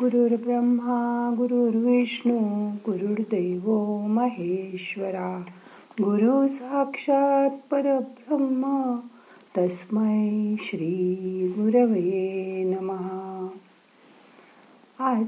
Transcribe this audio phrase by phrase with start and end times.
[0.00, 2.38] गुरुर्ब्रह्मा गुरुर्विष्णू
[2.86, 3.70] गुरुर्दैव
[4.06, 5.42] महेश्वरा.
[6.00, 8.96] गुरु साक्षात परब्रह्म
[9.58, 13.48] तस्मै श्री गुरवे नमहा
[14.98, 15.24] आज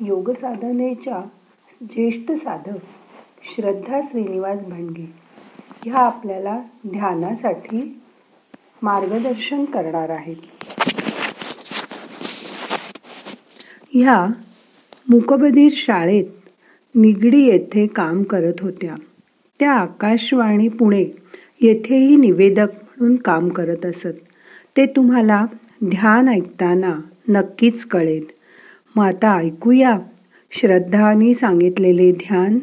[0.00, 1.20] योगसाधनेच्या
[1.82, 2.84] ज्येष्ठ साधक
[3.54, 5.14] श्रद्धा श्रीनिवास भांडगे
[5.84, 8.00] ह्या आपल्याला ध्यानासाठी
[8.82, 10.57] मार्गदर्शन करणार आहेत.
[13.94, 14.26] ह्या
[15.08, 16.24] मुकबधीर शाळेत
[16.94, 18.94] निगडी येथे काम करत होत्या.
[19.60, 21.04] त्या आकाशवाणी पुणे
[21.60, 24.16] येथेही निवेदक म्हणून काम करत असत.
[24.76, 25.46] ते तुम्हाला
[25.84, 28.24] ध्यान ऐकताना नक्कीच कळेल.
[28.96, 29.98] मग आता ऐकूया.
[30.50, 32.58] श्रद्धानी सांगितलेले ध्यान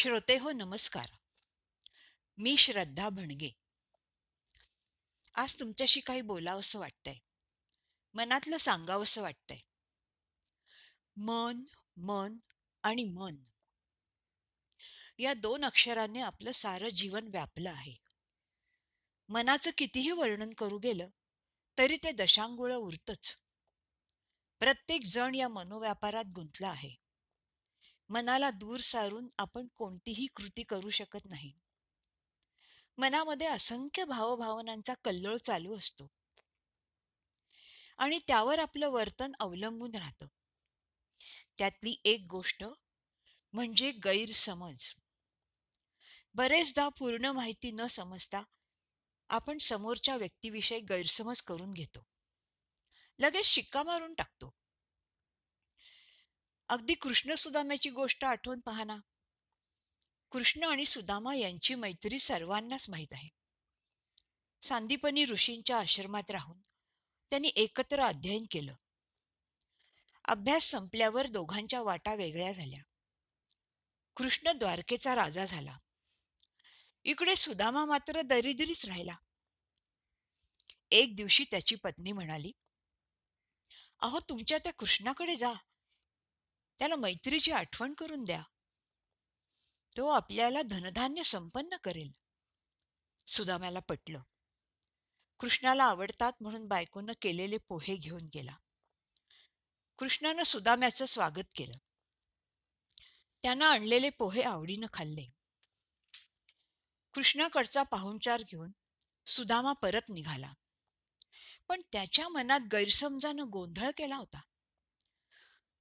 [0.00, 1.06] श्रोते हो नमस्कार.
[2.38, 3.50] मी श्रद्धा भणगे.
[5.34, 7.14] आज तुमच्याशी काही बोलावंसं वाटतंय.
[8.14, 9.58] मनातलं सांगावंसं वाटतंय.
[11.16, 11.64] मन
[11.96, 12.38] मन
[12.82, 13.36] आणि मन.
[15.18, 17.96] या दोन अक्षराने आपलं सारं जीवन व्यापलं आहे.
[19.28, 21.08] मनाचं कितीही वर्णन करू गेलं
[21.78, 23.34] तरी ते दशांगुळ उरतच.
[24.58, 26.99] प्रत्येक जण या मनोव्यापारात गुंतला आहे.
[28.10, 31.52] मनाला दूर सारून आपण कोणतीही कृती करू शकत नाही.
[32.98, 36.08] मनामध्ये असंख्य भावभावनांचा कल्लोळ चालू असतो.
[37.98, 40.26] आणि त्यावर आपलं वर्तन अवलंबून राहतं.
[41.58, 42.64] त्यातली एक गोष्ट
[43.52, 44.94] म्हणजे गैरसमज.
[46.34, 48.42] बरेचदा पूर्ण माहिती न समजता
[49.28, 52.06] आपण समोरच्या व्यक्तीविषयी गैरसमज करून घेतो.
[53.18, 54.59] लगेच शिक्का मारून टाकतो.
[56.70, 58.96] अगदी कृष्ण सुदाम्याची गोष्ट आठवून पहा ना.
[60.30, 63.28] कृष्ण आणि सुदामा यांची मैत्री सर्वांनाच माहीत आहे.
[64.62, 66.58] सांदीपनी ऋषींच्या आश्रमात राहून
[67.30, 68.74] त्यांनी एकत्र अध्ययन केलं.
[70.24, 72.82] अभ्यास संपल्यावर दोघांच्या वाटा वेगळ्या झाल्या.
[74.16, 75.78] कृष्ण द्वारकेचा राजा झाला.
[77.04, 79.16] इकडे सुदामा मात्र दरिद्रीच राहिला.
[80.90, 82.52] एक दिवशी त्याची पत्नी म्हणाली
[84.00, 85.52] अहो तुमच्या त्या कृष्णाकडे जा.
[86.80, 88.42] त्याला मैत्रीची आठवण करून द्या.
[89.96, 92.12] तो आपल्याला धनधान्य संपन्न करेल.
[93.26, 94.22] सुदाम्याला पटलं.
[95.38, 98.56] कृष्णाला आवडतात म्हणून बायकोनं केलेले पोहे घेऊन गेला.
[99.98, 101.76] कृष्णानं सुदाम्याचं स्वागत केलं.
[103.42, 105.24] त्यानं आणलेले पोहे आवडीनं खाल्ले.
[107.14, 108.70] कृष्णाकडचा पाहुणचार घेऊन
[109.26, 110.52] सुदामा परत निघाला.
[111.68, 114.40] पण त्याच्या मनात गैरसमजानं गोंधळ केला होता.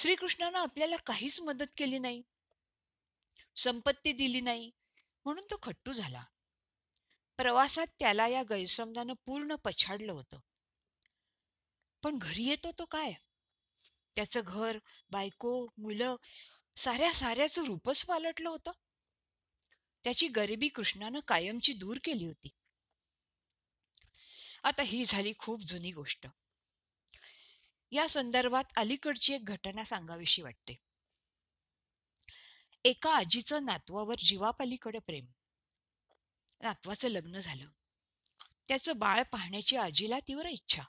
[0.00, 2.22] श्रीकृष्णानं आपल्याला काहीच मदत केली नाही.
[3.56, 4.70] संपत्ती दिली नाही.
[5.24, 6.24] म्हणून तो खट्टू झाला.
[7.36, 10.38] प्रवासात त्याला या गैरसमजानं पूर्ण पछाडलं होतं.
[12.02, 13.12] पण घरी येतो तो काय?
[14.14, 14.78] त्याचं घर
[15.10, 16.16] बायको मुलं
[16.76, 18.70] साऱ्या साऱ्याचं रूपच पालटलं होतं.
[20.04, 22.48] त्याची गरिबी कृष्णानं कायमची दूर केली होती.
[24.62, 26.26] आता ही झाली खूप जुनी गोष्ट.
[27.92, 30.78] या संदर्भात अलीकडची एक घटना सांगावीशी वाटते.
[32.84, 35.26] एका आजीचं नातवावर जीवापलीकडे प्रेम.
[36.60, 37.68] नातवाचं लग्न झालं.
[38.68, 40.82] त्याचं बाळ पाहण्याची आजीला तीव्र इच्छा.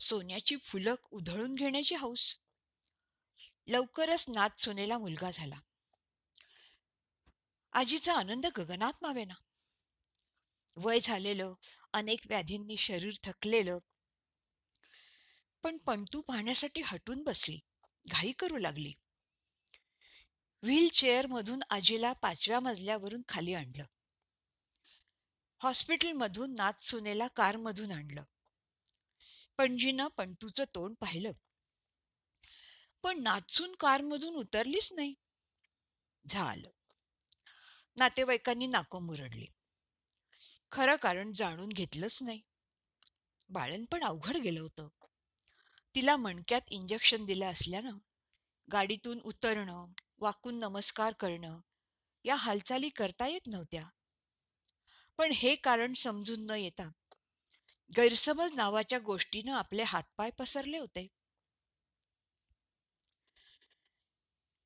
[0.00, 2.36] सोन्याची फुलक उधळून घेण्याची हौस
[3.66, 5.60] लवकरच नात सोनेला मुलगा झाला.
[7.72, 9.34] आजीचा आनंद गगनात मावेना.
[10.76, 11.54] वय झालेलं
[11.92, 13.78] अनेक व्याधींनी शरीर थकलेलं
[15.62, 17.58] पण पंतू पाहण्यासाठी हटून बसली.
[18.10, 18.92] घाई करू लागली.
[20.62, 23.84] व्हील मधून आजीला पाचव्या मजल्यावरून खाली आणलं.
[25.62, 28.22] हॉस्पिटलमधून नाथ सुनेला कारमधून आणलं.
[29.58, 31.30] पणजीनं पंतूचं तोंड पाहिलं.
[33.02, 35.14] पण नाचून कारमधून उतरलीच नाही.
[36.28, 36.70] झालं.
[37.98, 39.46] नातेवाईकांनी नाको मुरडली.
[40.72, 42.40] खरं कारण जाणून घेतलंच नाही.
[43.48, 44.88] बाळण पण अवघड गेलं होतं.
[45.96, 47.98] तिला मणक्यात इंजेक्शन दिलं असल्यानं
[48.72, 49.86] गाडीतून उतरणं
[50.18, 51.60] वाकून नमस्कार करणं
[52.24, 53.82] या हालचाली करता येत नव्हत्या.
[55.18, 56.90] पण हे कारण समजून न येता
[57.96, 61.06] गैरसमज नावाच्या गोष्टीनं आपले हातपाय पसरले होते.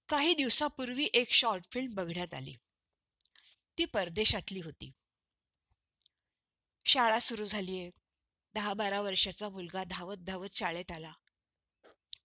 [0.09, 2.53] काही दिवसापूर्वी एक शॉर्ट फिल्म बघण्यात आली.
[3.79, 4.93] ती परदेशातली होती.
[6.87, 7.91] शाळा सुरू झालीये.
[8.55, 11.13] दहा बारा वर्षाचा मुलगा धावत धावत शाळेत आला.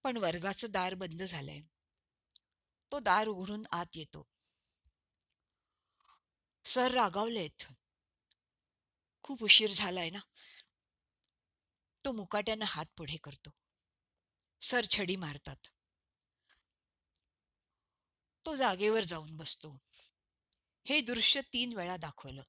[0.03, 1.61] पण वर्गाचं दार बंद झालंय.
[2.91, 4.27] तो दार उघडून आत येतो.
[6.65, 7.63] सर रागावलेत.
[9.23, 10.19] खूप उशीर झालाय ना?
[12.05, 13.49] तो मुकाट्यानं हात पुढे करतो.
[14.61, 15.67] सर छडी मारतात.
[18.45, 19.77] तो जागेवर जाऊन बसतो.
[20.85, 22.43] हे दृश्य तीन वेळा दाखवलं.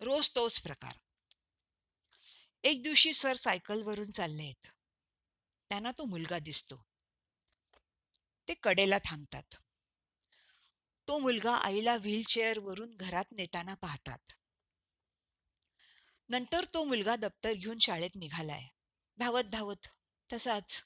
[0.00, 0.92] रोज तोच प्रकार.
[2.64, 4.66] एक दिवशी सर सायकलवरून चालले आहेत.
[5.68, 6.86] त्यांना तो मुलगा दिसतो.
[8.48, 9.56] ते कडेला थांबतात.
[11.08, 14.18] तो मुलगा आईला व्हीलचेअरवरून घरात नेताना पाहतात.
[16.28, 18.62] नंतर तो मुलगा दप्तर घेऊन शाळेत निघालाय.
[19.18, 19.86] धावत धावत
[20.32, 20.82] तसाच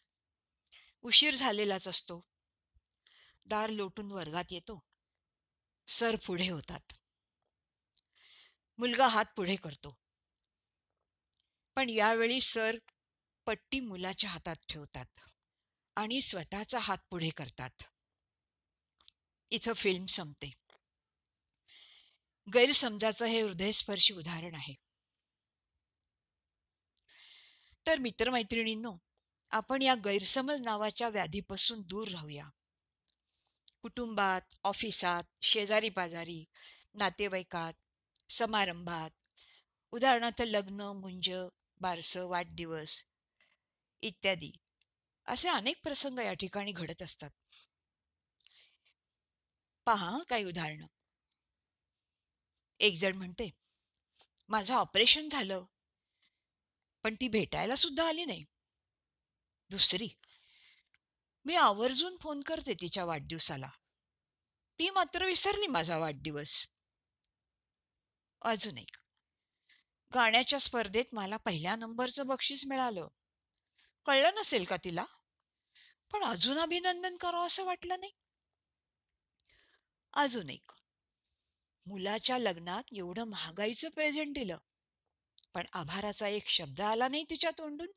[1.02, 2.28] उशीर झालेलाच असतो.
[3.46, 4.84] दार लोटून वर्गात येतो.
[5.88, 6.92] सर पुढे होतात.
[8.78, 9.98] मुलगा हात पुढे करतो.
[11.76, 12.76] पण यावेळी सर
[13.46, 15.06] पट्टी मुलाच्या हातात ठेवतात
[15.96, 17.82] आणि स्वतःचा हात पुढे करतात.
[19.50, 20.52] इथं फिल्म संपते.
[22.54, 24.74] गैरसमजाचं हे हृदयस्पर्शी उदाहरण आहे.
[27.86, 28.96] तर मित्रमैत्रिणींनो
[29.50, 32.48] आपण या गैरसमज नावाच्या व्याधीपासून दूर राहूया.
[33.82, 36.44] कुटुंबात ऑफिसात शेजारी पाजारी
[36.94, 37.72] नातेवाईकात
[38.30, 39.10] समारंभात
[39.90, 41.30] उदाहरणार्थ लग्न मुंज
[41.80, 43.02] बारसं वाढदिवस
[44.02, 44.52] इत्यादी
[45.26, 47.30] असे अनेक प्रसंग या ठिकाणी घडत असतात.
[49.86, 50.86] पहा काही उदाहरणं.
[52.80, 53.50] एक जण म्हणते
[54.48, 55.64] माझं ऑपरेशन झालं
[57.02, 58.44] पण ती भेटायला सुद्धा आली नाही.
[59.70, 60.08] दुसरी
[61.44, 63.68] मी आवर्जून फोन करते तिच्या वाढदिवसाला.
[64.78, 66.66] ती मात्र विसरली माझा वाढदिवस.
[68.42, 68.96] अजून एक
[70.14, 73.08] गाण्याच्या स्पर्धेत मला पहिल्या नंबरचं बक्षीस मिळालं.
[74.06, 75.04] कळलं नसेल का तिला?
[76.12, 78.12] पण अजून अभिनंदन करावं असं वाटलं नाही.
[80.12, 80.72] अजून एक.
[81.86, 84.58] मुलाच्या लग्नात एवढं महागाईचं प्रेझेंट दिलं.
[85.54, 87.88] पण आभाराचा एक शब्द आला नाही तिच्या तोंडून.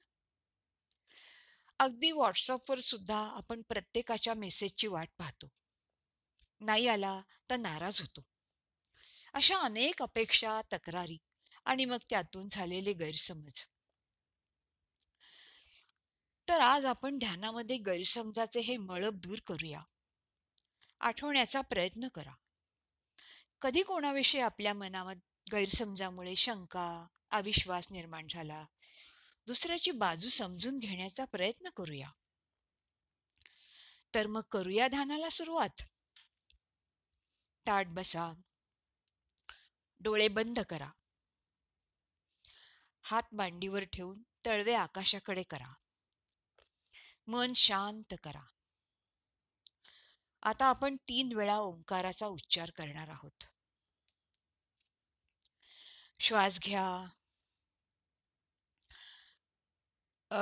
[1.80, 5.48] अगदी व्हॉट्सअपवर सुद्धा आपण प्रत्येकाच्या मेसेजची वाट पाहतो.
[6.60, 8.21] नाही आला तर नाराज होतो.
[9.33, 11.18] अशा अनेक अपेक्षा तक्रारी
[11.65, 13.62] आणि मग त्यातून झालेले गैरसमज.
[16.48, 19.81] तर आज आपण ध्यानामध्ये गैरसमजाचे हे मळब दूर करूया.
[21.00, 22.33] आठवण्याचा प्रयत्न करा.
[23.62, 28.65] कधी कोणाविषयी आपल्या मनामध्ये गैरसमजामुळे शंका अविश्वास निर्माण झाला?
[29.48, 32.12] दुसऱ्याची बाजू समजून घेण्याचा प्रयत्न करूया.
[34.13, 35.81] तर मग करूया ध्यानाला सुरुवात.
[37.65, 38.42] ताट बसा.
[40.00, 40.89] डोळे बंद करा.
[43.03, 45.73] हात मांडीवर ठेवून तळवे आकाशाकडे करा.
[47.27, 48.41] मन शांत करा.
[50.44, 53.44] आता आपण तीन वेळा ओंकाराचा उच्चार करणार आहोत.
[56.19, 57.05] श्वास घ्या.
[60.31, 60.41] अ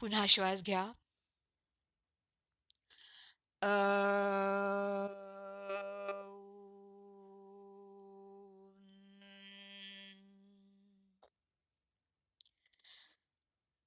[0.00, 0.92] पुन्हा श्वास घ्या.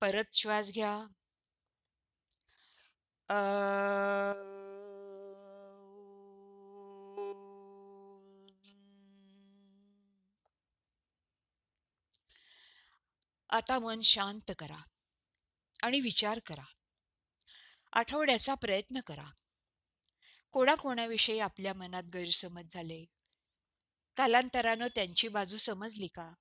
[0.02, 0.92] परत श्वास घ्या.
[13.50, 14.84] आता मन शांत करा
[15.84, 16.64] आणि विचार करा.
[17.94, 19.39] आठवड्याचा प्रयत्न करा.
[20.52, 23.06] कोणाकोणाविषयी आपल्या मनात गैरसमज झाले?
[24.16, 26.34] कालांतरानं त्यांची बाजू समजली का?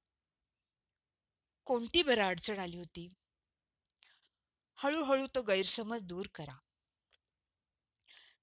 [1.65, 3.13] कोणती बरं अडचण आली होती?
[4.75, 6.57] हळूहळू तो गैरसमज दूर करा.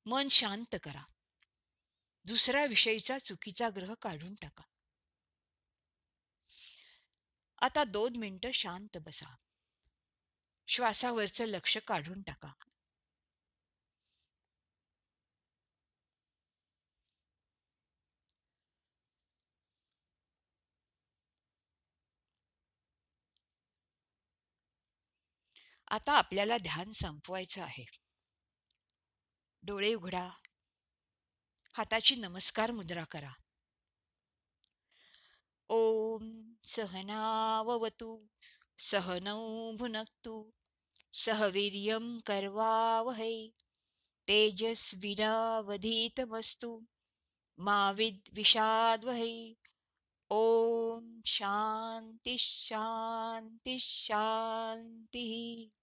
[0.05, 1.03] मन शांत करा.
[2.25, 4.63] दुसऱ्या विषयीचा चुकीचा ग्रह काढून टाका.
[7.62, 9.36] आता दोन मिनिटं शांत बसा.
[10.67, 12.64] श्वासावरचं लक्ष काढून टाका.
[25.96, 27.86] आता आपल्याला ध्यान संपवायचं आहे.
[29.62, 30.30] डोळे उघडा.
[31.74, 33.32] हाताची नमस्कार मुद्रा करा.
[35.70, 38.25] ओम सहनावतु
[38.80, 40.50] सहनौ भुनक्तु
[41.14, 43.50] सहवीर्यं कर्वावहै
[44.28, 46.82] तेजस्विनावधीतमस्तु
[47.58, 49.54] मा विद्विषाद्वहै
[50.30, 55.75] ॐ शान्तिः शान्तिः शान्तिः.